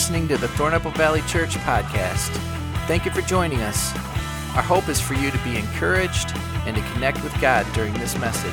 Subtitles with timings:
[0.00, 2.30] listening to the Thornapple Valley Church podcast.
[2.86, 3.94] Thank you for joining us.
[4.56, 6.32] Our hope is for you to be encouraged
[6.64, 8.50] and to connect with God during this message.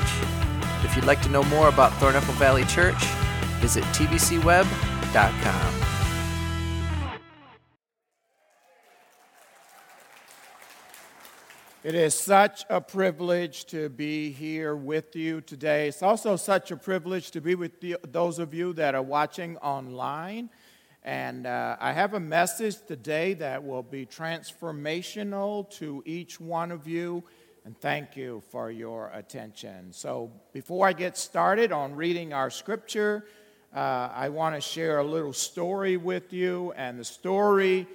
[0.83, 3.01] If you'd like to know more about Thornapple Valley Church,
[3.61, 5.73] visit tvcweb.com.
[11.85, 15.87] It is such a privilege to be here with you today.
[15.87, 19.55] It's also such a privilege to be with the, those of you that are watching
[19.59, 20.49] online.
[21.07, 26.85] And uh, I have a message today that will be transformational to each one of
[26.85, 27.23] you.
[27.63, 29.93] And thank you for your attention.
[29.93, 33.23] So, before I get started on reading our scripture,
[33.73, 36.73] uh, I want to share a little story with you.
[36.75, 37.87] And the story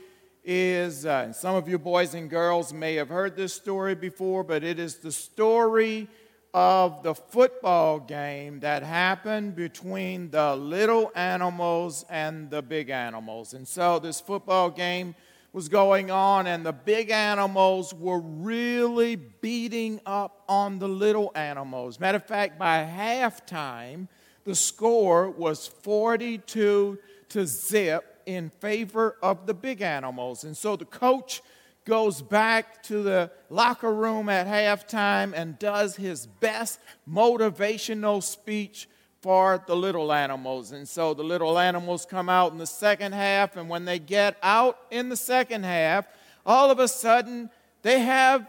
[0.43, 4.43] is, uh, and some of you boys and girls may have heard this story before,
[4.43, 6.09] but it is the story
[6.55, 13.55] of the football game that happened between the little animals and the big animals.
[13.55, 15.15] And so this football game
[15.55, 22.01] was going on, and the big animals were really beating up on the little animals.
[22.01, 24.09] Matter of fact, by halftime,
[24.45, 26.99] the score was 42
[27.31, 30.45] to zip in favor of the big animals.
[30.45, 31.43] And so the coach
[31.85, 38.89] goes back to the locker room at halftime and does his best motivational speech
[39.21, 40.73] for the little animals.
[40.73, 44.37] And so the little animals come out in the second half, and when they get
[44.43, 46.07] out in the second half,
[46.45, 47.51] all of a sudden
[47.83, 48.49] they have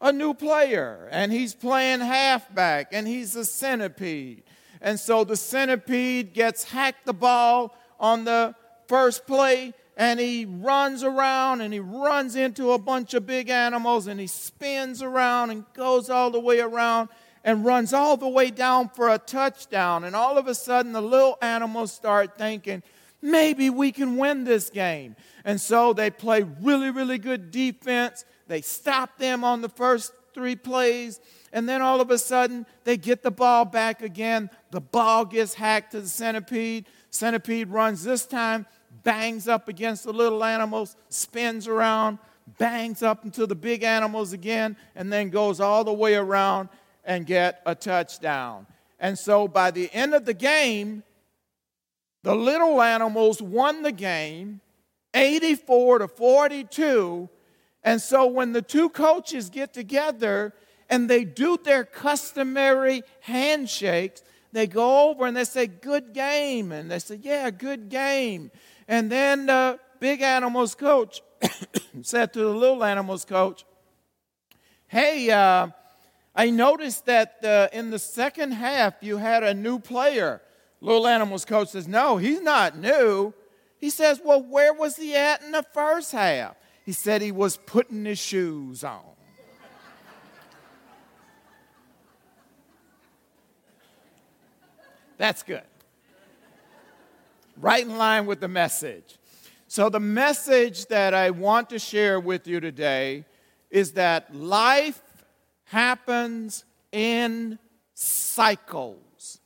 [0.00, 4.42] a new player, and he's playing halfback, and he's a centipede.
[4.80, 8.54] And so the centipede gets hacked the ball on the
[8.88, 14.06] first play, and he runs around and he runs into a bunch of big animals
[14.06, 17.10] and he spins around and goes all the way around
[17.44, 20.04] and runs all the way down for a touchdown.
[20.04, 22.82] And all of a sudden, the little animals start thinking,
[23.20, 25.16] maybe we can win this game.
[25.44, 28.24] And so they play really, really good defense.
[28.48, 31.20] They stop them on the first three plays.
[31.52, 34.48] And then all of a sudden, they get the ball back again.
[34.70, 36.86] The ball gets hacked to the centipede.
[37.10, 38.64] Centipede runs this time
[39.02, 42.18] bangs up against the little animals, spins around,
[42.58, 46.68] bangs up into the big animals again, and then goes all the way around
[47.04, 48.66] and get a touchdown.
[48.98, 51.02] And so by the end of the game,
[52.22, 54.60] the little animals won the game
[55.14, 57.28] 84 to 42.
[57.82, 60.52] And so when the two coaches get together
[60.88, 64.22] and they do their customary handshakes,
[64.52, 66.72] they go over and they say, Good game.
[66.72, 68.50] And they say, Yeah, good game.
[68.90, 71.22] And then the big animals coach
[72.02, 73.64] said to the little animals coach,
[74.88, 75.68] Hey, uh,
[76.34, 80.42] I noticed that uh, in the second half you had a new player.
[80.80, 83.32] Little animals coach says, No, he's not new.
[83.78, 86.56] He says, Well, where was he at in the first half?
[86.84, 89.02] He said he was putting his shoes on.
[95.16, 95.62] That's good
[97.60, 99.18] right in line with the message.
[99.68, 103.24] So, the message that I want to share with you today
[103.70, 105.00] is that life
[105.64, 107.58] happens in
[107.94, 109.40] cycles.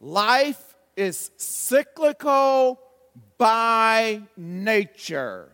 [0.00, 2.80] Life is cyclical
[3.36, 5.48] by nature.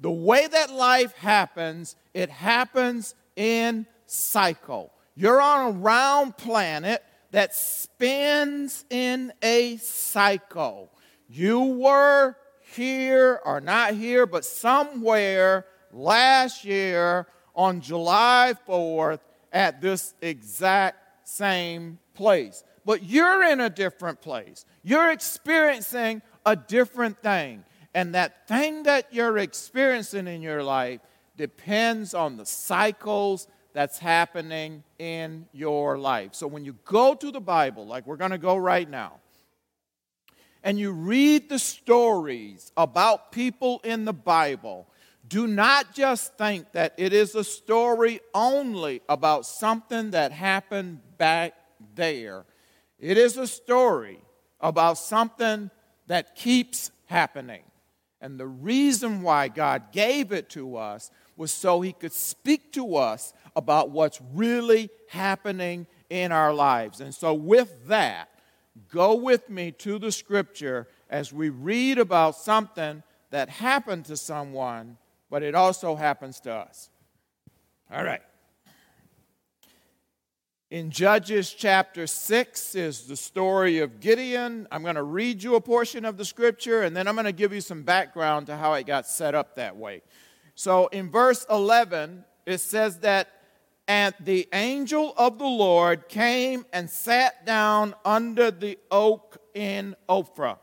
[0.00, 4.92] The way that life happens, it happens in cycle.
[5.14, 10.90] You're on a round planet that spins in a cycle.
[11.34, 12.36] You were
[12.74, 19.20] here, or not here, but somewhere last year on July 4th
[19.50, 22.64] at this exact same place.
[22.84, 24.66] But you're in a different place.
[24.82, 27.64] You're experiencing a different thing.
[27.94, 31.00] And that thing that you're experiencing in your life
[31.38, 36.34] depends on the cycles that's happening in your life.
[36.34, 39.21] So when you go to the Bible, like we're going to go right now,
[40.62, 44.86] and you read the stories about people in the Bible,
[45.26, 51.54] do not just think that it is a story only about something that happened back
[51.94, 52.44] there.
[52.98, 54.18] It is a story
[54.60, 55.70] about something
[56.06, 57.62] that keeps happening.
[58.20, 62.96] And the reason why God gave it to us was so He could speak to
[62.96, 67.00] us about what's really happening in our lives.
[67.00, 68.28] And so, with that,
[68.88, 74.96] go with me to the scripture as we read about something that happened to someone,
[75.30, 76.90] but it also happens to us.
[77.90, 78.22] All right.
[80.70, 84.66] In Judges chapter 6 is the story of Gideon.
[84.72, 87.32] I'm going to read you a portion of the scripture and then I'm going to
[87.32, 90.00] give you some background to how it got set up that way.
[90.54, 93.28] So in verse 11, it says that,
[93.92, 100.56] and the angel of the Lord came and sat down under the oak in Ophrah.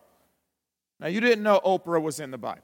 [1.00, 2.64] Now, you didn't know Oprah was in the Bible.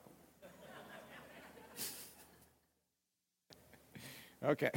[4.44, 4.72] okay.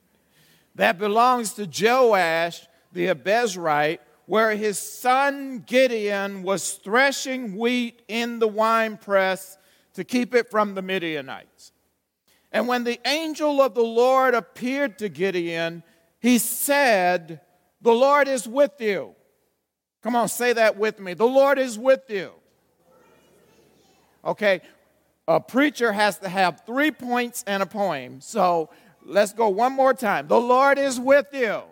[0.74, 8.48] that belongs to Joash the Abiezrite, where his son Gideon was threshing wheat in the
[8.48, 9.58] winepress
[9.94, 11.70] to keep it from the Midianites.
[12.52, 15.82] And when the angel of the Lord appeared to Gideon,
[16.18, 17.40] he said,
[17.80, 19.14] The Lord is with you.
[20.02, 21.14] Come on, say that with me.
[21.14, 22.32] The Lord is with you.
[24.24, 24.60] Okay,
[25.28, 28.20] a preacher has to have three points and a poem.
[28.20, 28.70] So
[29.04, 30.26] let's go one more time.
[30.26, 31.62] The Lord is with you.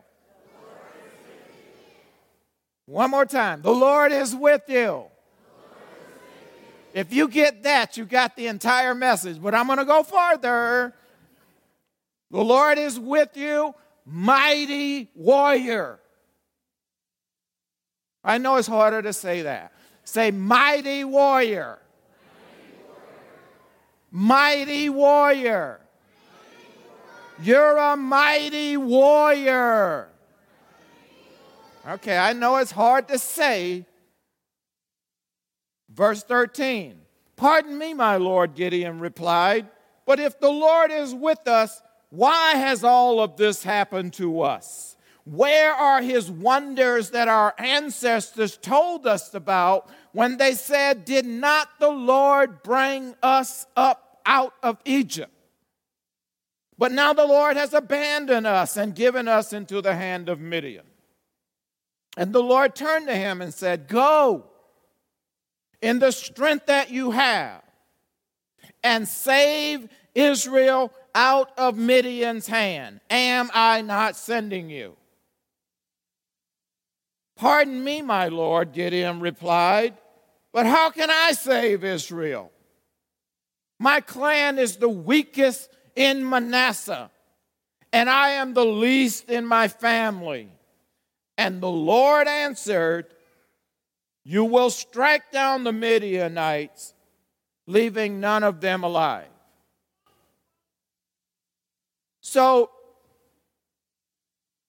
[2.87, 3.61] One more time.
[3.61, 5.05] The Lord is with you.
[6.95, 9.41] If you get that, you got the entire message.
[9.41, 10.95] But I'm going to go farther.
[12.31, 13.75] The Lord is with you,
[14.05, 16.01] mighty warrior.
[18.23, 19.73] I know it's harder to say that.
[20.05, 21.79] Say, mighty warrior.
[24.11, 24.89] Mighty warrior.
[24.89, 25.81] Mighty warrior.
[27.41, 30.09] You're a mighty warrior.
[31.87, 33.87] Okay, I know it's hard to say,
[35.99, 37.01] Verse 13
[37.35, 39.67] Pardon me, my Lord, Gideon replied,
[40.07, 44.97] but if the Lord is with us, why has all of this happened to us?
[45.25, 51.69] Where are his wonders that our ancestors told us about when they said, Did not
[51.81, 55.33] the Lord bring us up out of Egypt?
[56.79, 60.87] But now the Lord has abandoned us and given us into the hand of Midian.
[62.17, 64.49] And the Lord turned to him and said, Go
[65.81, 67.63] in the strength that you have
[68.83, 73.01] and save Israel out of Midian's hand.
[73.11, 74.97] Am I not sending you?
[77.37, 79.97] Pardon me, my Lord, Gideon replied,
[80.53, 82.51] but how can I save Israel?
[83.79, 87.11] My clan is the weakest in Manasseh,
[87.93, 90.49] and I am the least in my family.
[91.37, 93.07] And the Lord answered,
[94.31, 96.93] you will strike down the Midianites,
[97.67, 99.31] leaving none of them alive.
[102.21, 102.69] So,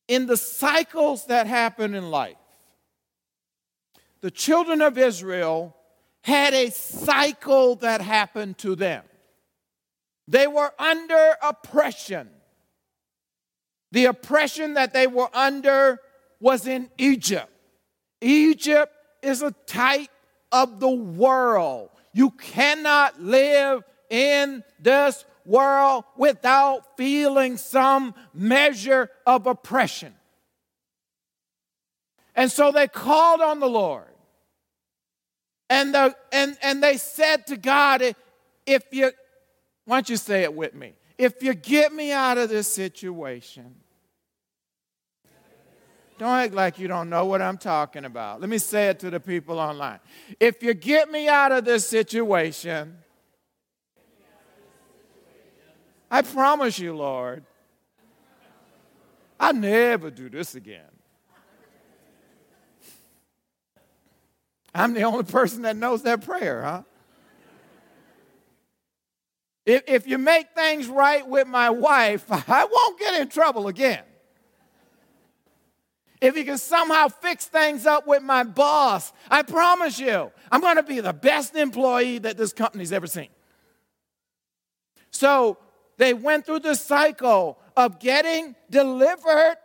[0.07, 2.37] in the cycles that happen in life,
[4.21, 5.75] the children of Israel
[6.21, 9.03] had a cycle that happened to them.
[10.25, 12.29] They were under oppression.
[13.91, 15.99] The oppression that they were under
[16.39, 17.51] was in Egypt.
[18.21, 20.09] Egypt is a type
[20.51, 21.89] of the world.
[22.13, 30.13] You cannot live in this world without feeling some measure of oppression.
[32.35, 34.05] And so they called on the Lord.
[35.69, 38.01] And, the, and, and they said to God,
[38.65, 39.11] if you,
[39.85, 40.93] why don't you say it with me?
[41.17, 43.75] If you get me out of this situation,
[46.19, 48.41] don't act like you don't know what I'm talking about.
[48.41, 49.99] Let me say it to the people online.
[50.37, 52.97] If you get me out of this situation,
[56.11, 57.45] I promise you, Lord,
[59.39, 60.81] I'll never do this again.
[64.75, 66.83] I'm the only person that knows that prayer, huh?
[69.65, 74.03] If, if you make things right with my wife, I won't get in trouble again.
[76.21, 80.75] If you can somehow fix things up with my boss, I promise you, I'm going
[80.75, 83.29] to be the best employee that this company's ever seen.
[85.11, 85.57] So
[85.97, 89.55] they went through the cycle of getting delivered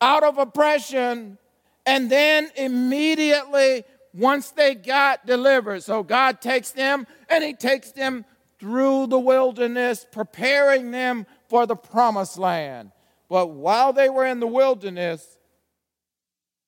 [0.00, 1.38] out of oppression,
[1.86, 8.24] and then immediately, once they got delivered, so God takes them and He takes them
[8.58, 12.90] through the wilderness, preparing them for the promised land.
[13.28, 15.38] But while they were in the wilderness,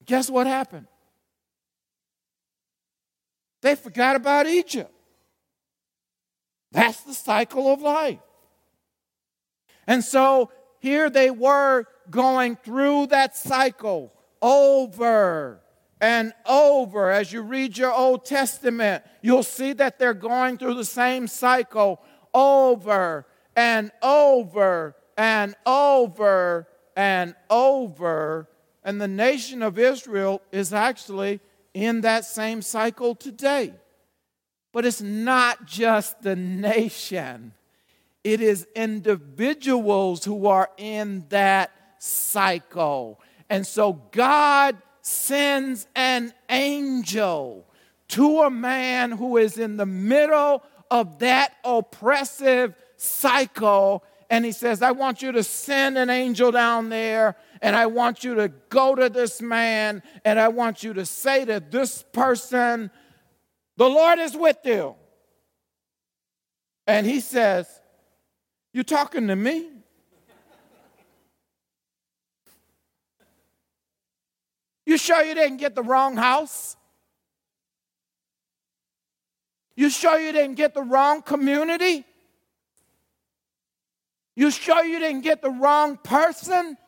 [0.06, 0.86] Guess what happened?
[3.62, 4.92] They forgot about Egypt.
[6.72, 8.18] That's the cycle of life.
[9.86, 15.60] And so here they were going through that cycle over
[16.00, 17.10] and over.
[17.10, 22.00] As you read your Old Testament, you'll see that they're going through the same cycle
[22.34, 28.48] over and over and over and over
[28.86, 31.40] And the nation of Israel is actually
[31.74, 33.74] in that same cycle today.
[34.72, 37.52] But it's not just the nation,
[38.22, 43.20] it is individuals who are in that cycle.
[43.50, 47.66] And so God sends an angel
[48.08, 54.04] to a man who is in the middle of that oppressive cycle.
[54.30, 58.24] And he says, I want you to send an angel down there, and I want
[58.24, 62.90] you to go to this man, and I want you to say to this person,
[63.76, 64.94] The Lord is with you.
[66.86, 67.68] And he says,
[68.72, 69.70] You talking to me?
[74.86, 76.76] You sure you didn't get the wrong house?
[79.74, 82.04] You sure you didn't get the wrong community?
[84.36, 86.78] You sure you didn't get the wrong person?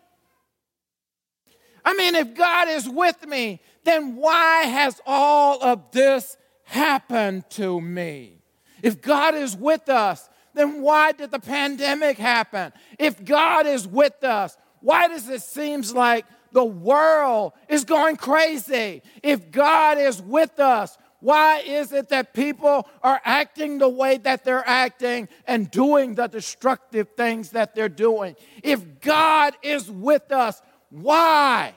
[1.88, 7.80] I mean, if God is with me, then why has all of this happened to
[7.80, 8.42] me?
[8.82, 12.74] If God is with us, then why did the pandemic happen?
[12.98, 19.00] If God is with us, why does it seem like the world is going crazy?
[19.22, 24.44] If God is with us, why is it that people are acting the way that
[24.44, 28.36] they're acting and doing the destructive things that they're doing?
[28.62, 31.74] If God is with us, why?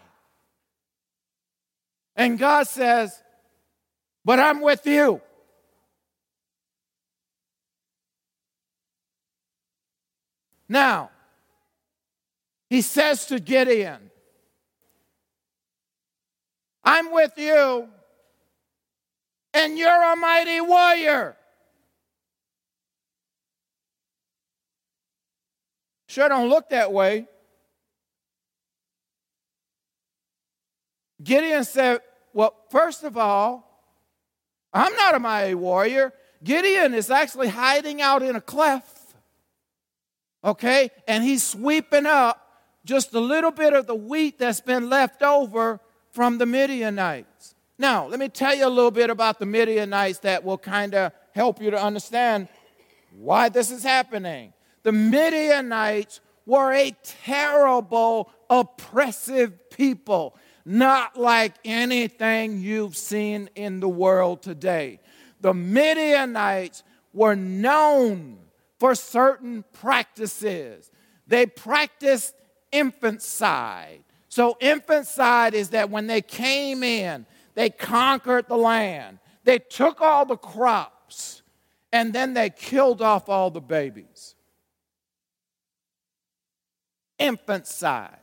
[2.15, 3.22] And God says,
[4.25, 5.22] But I'm with you.
[10.68, 11.12] Now,
[12.70, 14.10] he says to Gideon,
[16.84, 17.89] I'm with you
[19.53, 21.36] and you're a mighty warrior.
[26.08, 27.27] Sure don't look that way.
[31.23, 32.01] Gideon said,
[32.33, 33.67] Well, first of all,
[34.73, 36.13] I'm not a mighty warrior.
[36.43, 39.13] Gideon is actually hiding out in a cleft.
[40.43, 40.89] Okay?
[41.07, 42.37] And he's sweeping up
[42.83, 45.79] just a little bit of the wheat that's been left over
[46.11, 47.55] from the Midianites.
[47.77, 51.11] Now, let me tell you a little bit about the Midianites that will kind of
[51.33, 52.47] help you to understand
[53.17, 54.53] why this is happening.
[54.83, 60.35] The Midianites were a terrible, oppressive people,
[60.65, 65.00] not like anything you've seen in the world today.
[65.41, 68.38] The Midianites were known
[68.80, 70.89] for certain practices.
[71.27, 72.36] They practiced
[72.72, 74.03] infanticide.
[74.30, 79.20] So, infanticide is that when they came in, they conquered the land.
[79.44, 81.41] They took all the crops
[81.91, 84.36] and then they killed off all the babies.
[87.20, 88.20] Infanticide.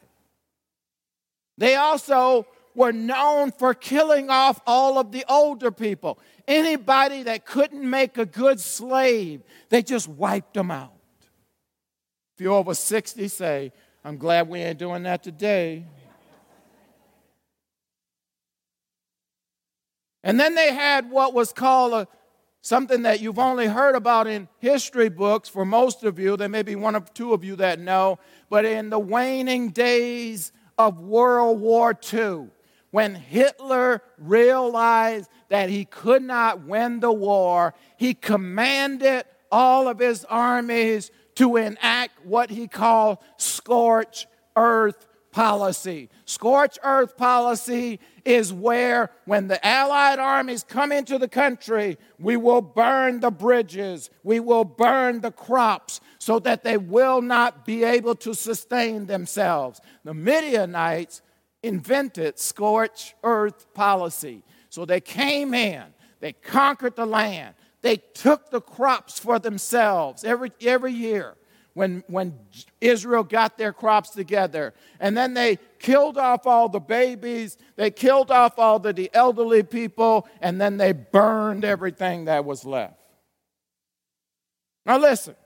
[1.59, 6.19] They also were known for killing off all of the older people.
[6.47, 10.93] Anybody that couldn't make a good slave, they just wiped them out.
[12.37, 13.73] If you're over 60, say,
[14.05, 15.85] I'm glad we ain't doing that today.
[20.23, 22.09] And then they had what was called a,
[22.61, 26.37] something that you've only heard about in history books for most of you.
[26.37, 28.21] There may be one or two of you that know.
[28.49, 32.49] But in the waning days of World War II,
[32.91, 40.25] when Hitler realized that he could not win the war, he commanded all of his
[40.25, 46.09] armies to enact what he called scorch earth policy.
[46.25, 52.61] Scorch earth policy is where, when the Allied armies come into the country, we will
[52.61, 58.15] burn the bridges, we will burn the crops so that they will not be able
[58.15, 59.81] to sustain themselves.
[60.05, 61.23] The Midianites
[61.63, 64.43] invented scorch earth policy.
[64.69, 65.85] So they came in,
[66.21, 71.38] they conquered the land, they took the crops for themselves every, every year
[71.79, 72.37] when, when
[72.81, 74.75] Israel got their crops together.
[74.99, 79.63] And then they killed off all the babies, they killed off all the, the elderly
[79.63, 82.99] people, and then they burned everything that was left.
[84.87, 85.37] Now, listen,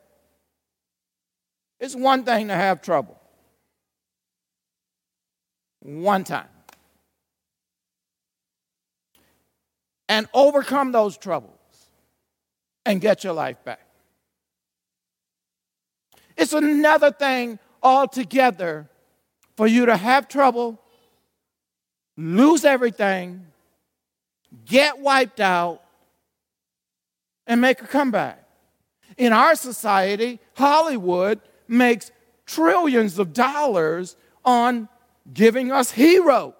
[1.78, 3.20] it's one thing to have trouble,
[5.80, 6.48] one time.
[10.08, 11.58] And overcome those troubles
[12.86, 13.86] and get your life back.
[16.42, 18.90] It's another thing altogether
[19.56, 20.80] for you to have trouble,
[22.16, 23.46] lose everything,
[24.64, 25.84] get wiped out,
[27.46, 28.44] and make a comeback.
[29.16, 32.10] In our society, Hollywood makes
[32.44, 34.88] trillions of dollars on
[35.32, 36.54] giving us heroes.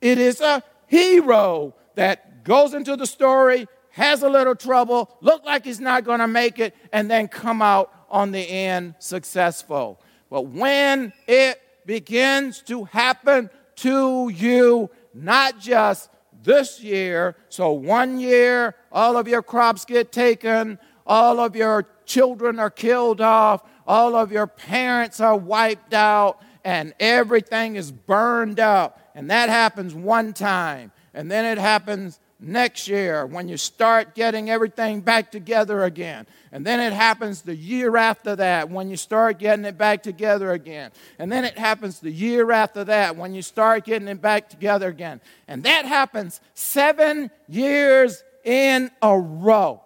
[0.00, 5.64] It is a hero that goes into the story, has a little trouble, look like
[5.64, 10.00] he's not going to make it, and then come out on the end successful.
[10.30, 16.10] But when it begins to happen to you, not just
[16.42, 22.58] this year, so one year, all of your crops get taken, all of your children
[22.58, 29.00] are killed off, all of your parents are wiped out, and everything is burned up.
[29.14, 30.92] And that happens one time.
[31.14, 36.26] And then it happens next year when you start getting everything back together again.
[36.52, 40.52] And then it happens the year after that when you start getting it back together
[40.52, 40.92] again.
[41.18, 44.88] And then it happens the year after that when you start getting it back together
[44.88, 45.20] again.
[45.48, 49.82] And that happens seven years in a row.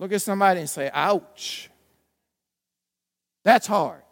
[0.00, 1.70] Look at somebody and say, ouch.
[3.44, 4.02] That's hard.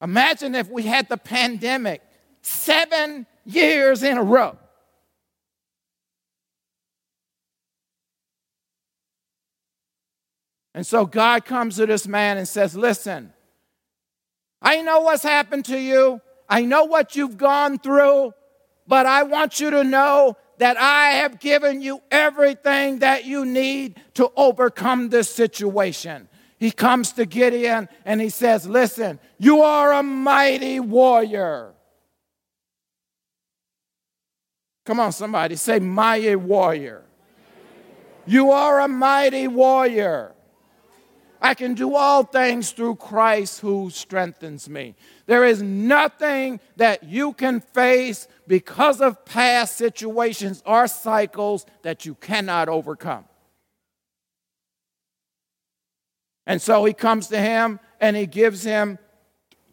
[0.00, 2.02] Imagine if we had the pandemic
[2.42, 4.56] seven years in a row.
[10.74, 13.32] And so God comes to this man and says, Listen,
[14.62, 16.20] I know what's happened to you.
[16.48, 18.32] I know what you've gone through,
[18.86, 24.00] but I want you to know that I have given you everything that you need
[24.14, 26.28] to overcome this situation.
[26.58, 31.72] He comes to Gideon and he says, Listen, you are a mighty warrior.
[34.88, 37.02] Come on, somebody, say, mighty warrior.
[38.24, 40.32] You are a mighty warrior.
[41.42, 44.94] I can do all things through Christ who strengthens me.
[45.26, 52.14] There is nothing that you can face because of past situations or cycles that you
[52.14, 53.26] cannot overcome.
[56.46, 58.98] And so he comes to him and he gives him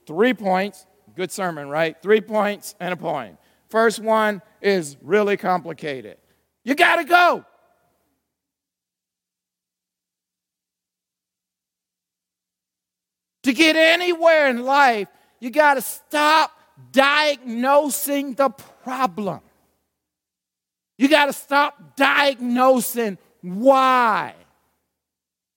[0.06, 0.86] three points.
[1.16, 1.96] Good sermon, right?
[2.02, 3.38] Three points and a point.
[3.76, 6.16] First one is really complicated.
[6.64, 7.46] You got to go.
[13.44, 15.10] To get anywhere in life,
[15.42, 16.58] you got to stop
[16.94, 19.42] diagnosing the problem.
[20.98, 24.36] You got to stop diagnosing why.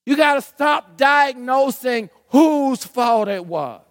[0.04, 3.87] You got to stop diagnosing whose fault it was.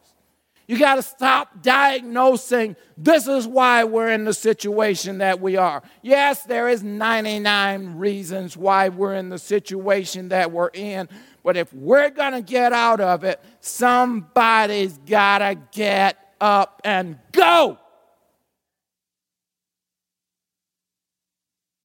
[0.68, 5.82] You got to stop diagnosing this is why we're in the situation that we are.
[6.02, 11.08] Yes, there is 99 reasons why we're in the situation that we're in,
[11.42, 17.18] but if we're going to get out of it, somebody's got to get up and
[17.32, 17.78] go.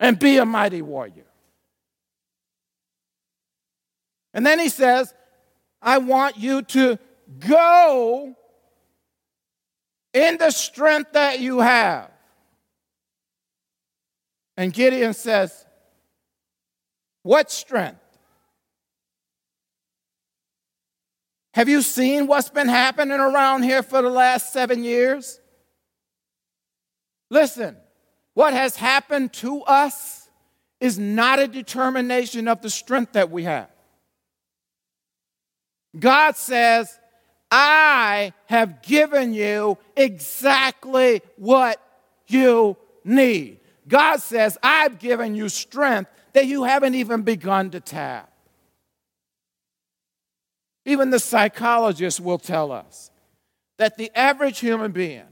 [0.01, 1.27] And be a mighty warrior.
[4.35, 5.15] And then he says,
[5.81, 6.99] I want you to
[7.39, 8.35] go
[10.13, 12.11] in the strength that you have.
[14.57, 15.65] And Gideon says,
[17.23, 17.99] What strength?
[21.55, 25.39] Have you seen what's been happening around here for the last seven years?
[27.31, 27.77] Listen,
[28.35, 30.29] what has happened to us
[30.81, 33.69] is not a determination of the strength that we have.
[35.99, 36.99] God says,
[37.55, 41.81] I have given you exactly what
[42.27, 43.61] you need.
[43.87, 48.33] God says, I've given you strength that you haven't even begun to tap.
[50.87, 53.11] Even the psychologists will tell us
[53.77, 55.29] that the average human being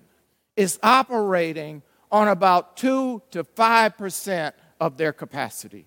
[0.56, 5.86] is operating on about 2 to 5% of their capacity.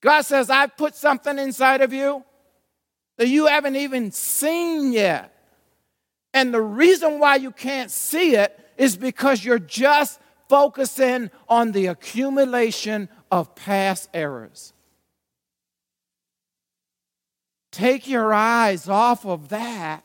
[0.00, 2.24] God says, I've put something inside of you
[3.22, 5.32] that you haven't even seen yet.
[6.34, 11.86] And the reason why you can't see it is because you're just focusing on the
[11.86, 14.72] accumulation of past errors.
[17.70, 20.02] Take your eyes off of that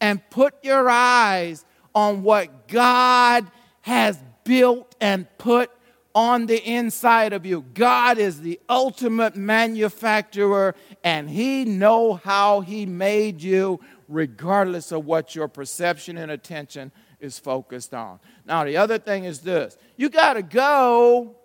[0.00, 1.64] and put your eyes
[1.96, 5.72] on what God has built and put
[6.16, 7.60] on the inside of you.
[7.74, 10.74] God is the ultimate manufacturer
[11.04, 17.38] and he know how he made you regardless of what your perception and attention is
[17.38, 18.18] focused on.
[18.46, 19.76] Now the other thing is this.
[19.98, 21.36] You got to go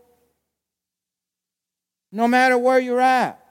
[2.09, 3.43] no matter where you're at.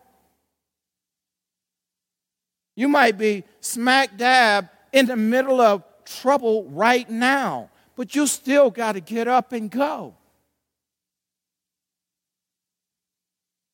[2.76, 8.70] You might be smack dab in the middle of trouble right now, but you still
[8.70, 10.14] got to get up and go.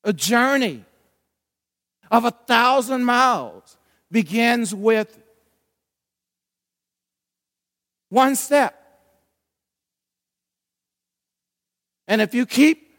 [0.07, 0.83] A journey
[2.09, 3.77] of a thousand miles
[4.09, 5.19] begins with
[8.09, 8.73] One step.
[12.07, 12.89] And if you keep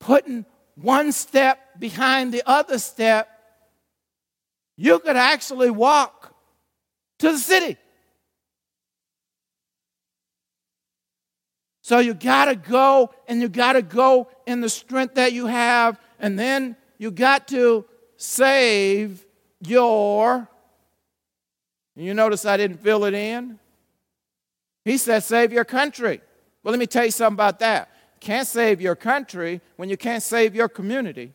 [0.00, 3.28] putting one step behind the other step,
[4.76, 6.34] you could actually walk
[7.18, 7.76] to the city.
[11.82, 15.46] So you got to go and you got to go in the strength that you
[15.46, 17.84] have, and then you got to
[18.16, 19.24] save
[19.60, 20.48] your.
[21.96, 23.58] You notice I didn't fill it in?
[24.84, 26.20] He said, save your country.
[26.62, 27.90] Well, let me tell you something about that.
[28.20, 31.32] Can't save your country when you can't save your community.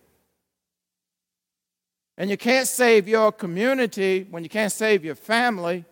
[2.17, 5.85] And you can't save your community when you can't save your family.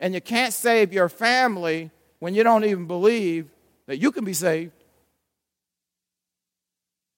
[0.00, 3.48] And you can't save your family when you don't even believe
[3.86, 4.75] that you can be saved.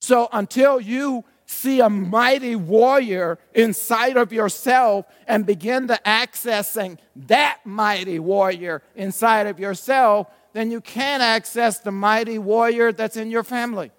[0.09, 7.59] So until you see a mighty warrior inside of yourself and begin to accessing that
[7.67, 13.43] mighty warrior inside of yourself, then you can't access the mighty warrior that's in your
[13.45, 13.91] family.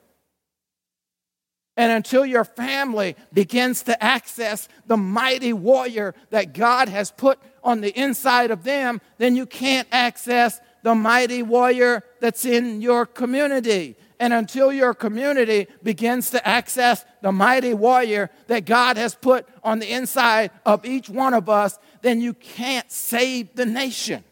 [1.78, 7.82] And until your family begins to access the mighty warrior that God has put on
[7.82, 13.95] the inside of them, then you can't access the mighty warrior that's in your community.
[14.19, 19.79] And until your community begins to access the mighty warrior that God has put on
[19.79, 24.23] the inside of each one of us, then you can't save the nation.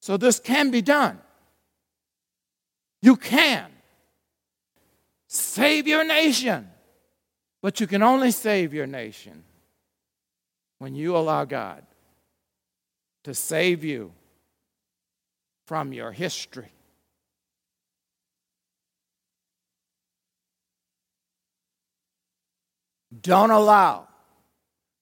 [0.00, 1.20] So this can be done.
[3.02, 3.70] You can
[5.28, 6.70] save your nation,
[7.60, 9.44] but you can only save your nation
[10.78, 11.84] when you allow God
[13.24, 14.12] to save you
[15.66, 16.72] from your history.
[23.20, 24.08] Don't allow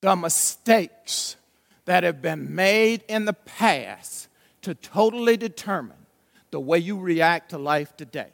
[0.01, 1.37] the mistakes
[1.85, 4.29] that have been made in the past
[4.63, 5.97] to totally determine
[6.51, 8.33] the way you react to life today.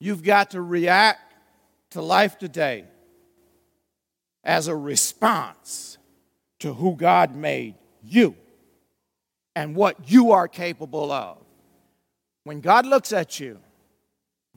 [0.00, 1.34] You've got to react
[1.90, 2.84] to life today
[4.44, 5.98] as a response
[6.60, 8.36] to who God made you
[9.54, 11.38] and what you are capable of.
[12.44, 13.58] When God looks at you,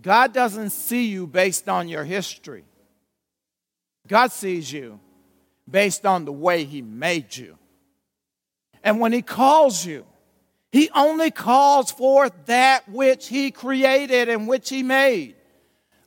[0.02, 2.66] God doesn't see you based on your history.
[4.08, 5.00] God sees you
[5.70, 7.58] based on the way He made you.
[8.84, 10.06] And when He calls you,
[10.72, 15.36] He only calls forth that which He created and which He made.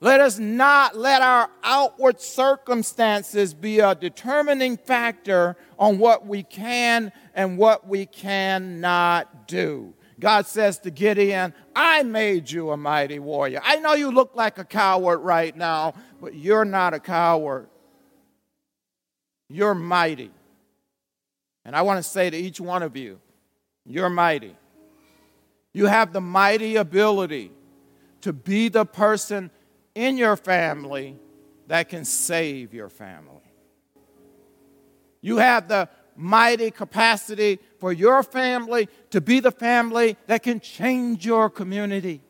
[0.00, 7.10] Let us not let our outward circumstances be a determining factor on what we can
[7.34, 9.94] and what we cannot do.
[10.20, 13.60] God says to Gideon, I made you a mighty warrior.
[13.64, 17.68] I know you look like a coward right now, but you're not a coward.
[19.48, 20.30] You're mighty.
[21.64, 23.20] And I want to say to each one of you,
[23.84, 24.56] you're mighty.
[25.72, 27.52] You have the mighty ability
[28.22, 29.50] to be the person
[29.98, 31.18] in your family
[31.66, 33.52] that can save your family.
[35.20, 41.26] You have the mighty capacity for your family to be the family that can change
[41.26, 42.22] your community.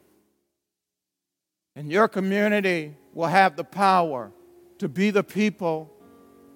[1.77, 4.33] And your community will have the power
[4.79, 5.93] to be the people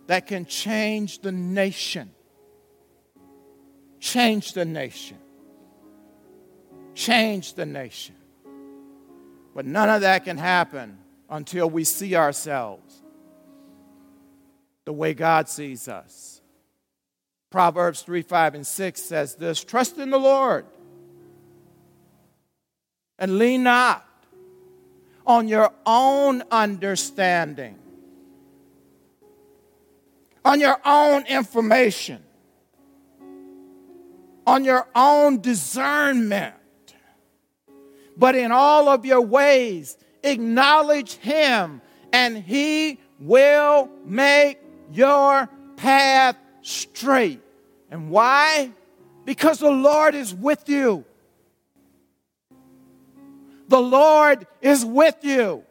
[0.06, 2.10] that can change the nation
[4.02, 5.16] change the nation.
[6.94, 8.16] Change the nation.
[9.54, 10.98] But none of that can happen
[11.32, 13.02] until we see ourselves
[14.84, 16.40] the way God sees us.
[17.50, 20.66] Proverbs 3 5 and 6 says this Trust in the Lord
[23.18, 24.06] and lean not
[25.26, 27.78] on your own understanding,
[30.44, 32.22] on your own information
[34.46, 36.54] on your own discernment,
[38.16, 41.80] but in all of your ways, acknowledge Him,
[42.12, 44.58] and He will make
[44.92, 47.40] your path straight.
[47.90, 48.72] And why?
[49.24, 51.04] Because the Lord is with you.
[53.68, 55.64] The Lord is with you.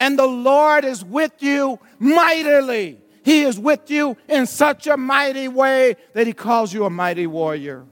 [0.00, 3.00] And the Lord is with you mightily.
[3.24, 7.26] He is with you in such a mighty way that He calls you a mighty
[7.26, 7.86] warrior.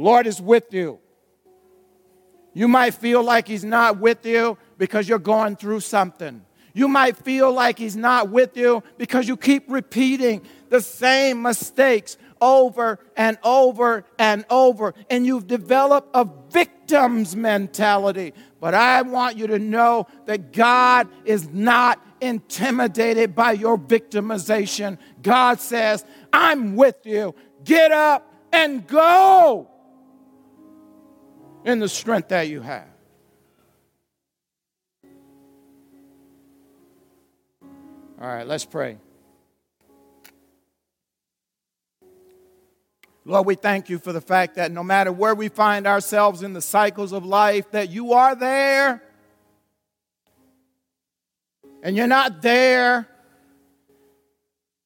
[0.00, 0.98] Lord is with you.
[2.54, 6.44] You might feel like He's not with you because you're going through something.
[6.72, 12.16] You might feel like He's not with you because you keep repeating the same mistakes
[12.40, 18.32] over and over and over, and you've developed a victim's mentality.
[18.58, 24.96] But I want you to know that God is not intimidated by your victimization.
[25.22, 27.34] God says, I'm with you.
[27.64, 29.69] Get up and go
[31.64, 32.88] in the strength that you have.
[38.20, 38.98] All right, let's pray.
[43.24, 46.52] Lord, we thank you for the fact that no matter where we find ourselves in
[46.52, 49.02] the cycles of life, that you are there.
[51.82, 53.08] And you're not there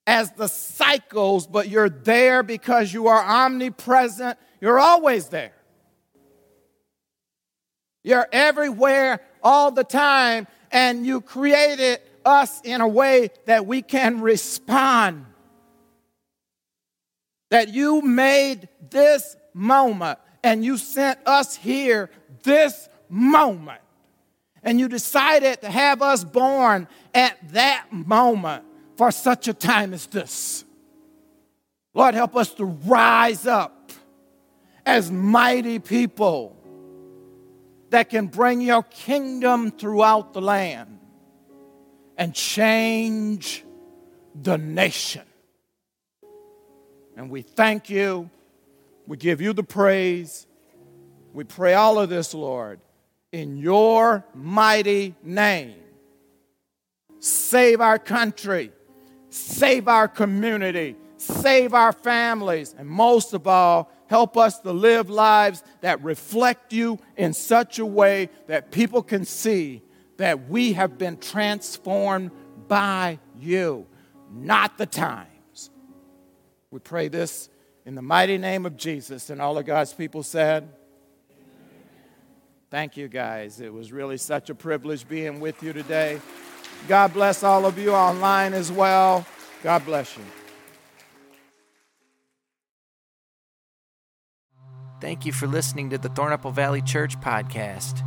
[0.05, 4.37] as the cycles, but you're there because you are omnipresent.
[4.61, 5.54] You're always there.
[8.05, 14.21] You're everywhere all the time, and you created us in a way that we can
[14.21, 15.25] respond.
[17.49, 22.11] That you made this moment and you sent us here
[22.43, 23.81] this moment.
[24.61, 28.65] And you decided to have us born at that moment
[28.97, 30.63] for such a time as this.
[31.95, 33.91] Lord, help us to rise up
[34.85, 36.54] as mighty people
[37.95, 40.99] that can bring your kingdom throughout the land
[42.17, 43.63] and change
[44.35, 45.21] the nation.
[47.15, 48.29] And we thank you.
[49.07, 50.45] We give you the praise.
[51.31, 52.81] We pray all of this, Lord,
[53.31, 55.77] in your mighty name.
[57.21, 58.73] Save our country,
[59.29, 65.63] save our community, save our families, and most of all, help us to live lives
[65.81, 69.81] that reflect you in such a way that people can see
[70.17, 72.31] that we have been transformed
[72.67, 73.85] by you,
[74.31, 75.69] not the times.
[76.71, 77.49] We pray this
[77.85, 80.69] in the mighty name of Jesus, and all of God's people said,
[82.71, 83.61] Thank you, guys.
[83.61, 86.19] It was really such a privilege being with you today.
[86.87, 89.25] God bless all of you online as well.
[89.63, 90.23] God bless you.
[95.01, 98.01] Thank you for listening to the Thornapple Valley Church podcast.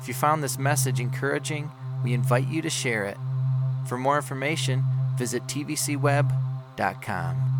[0.00, 1.70] If you found this message encouraging,
[2.02, 3.18] we invite you to share it.
[3.86, 4.82] For more information,
[5.16, 7.51] visit tvcweb.com.